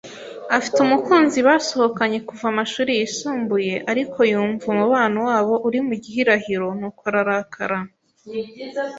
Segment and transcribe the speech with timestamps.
[0.57, 7.77] Afite umukunzi basohokanye kuva amashuri yisumbuye, ariko yumva umubano wabo uri mu gihirahiro, nuko ararakara.